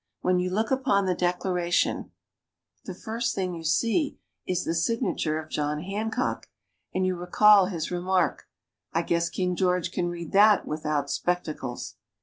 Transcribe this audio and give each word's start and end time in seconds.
When 0.21 0.39
you 0.39 0.49
look 0.49 0.71
upon 0.71 1.05
the 1.05 1.13
Declaration 1.13 2.09
the 2.85 2.95
first 2.95 3.35
thing 3.35 3.53
you 3.53 3.63
see 3.63 4.17
is 4.47 4.63
the 4.65 4.73
signature 4.73 5.37
of 5.39 5.51
John 5.51 5.81
Hancock, 5.83 6.49
and 6.91 7.05
you 7.05 7.15
recall 7.15 7.67
his 7.67 7.91
remark, 7.91 8.47
"I 8.93 9.03
guess 9.03 9.29
King 9.29 9.55
George 9.55 9.91
can 9.91 10.09
read 10.09 10.31
that 10.31 10.65
without 10.65 11.11
spectacles." 11.11 11.97